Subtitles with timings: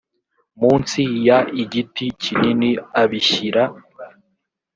[0.59, 1.27] munsi y
[1.63, 2.69] igiti kinini
[3.01, 3.63] abishyira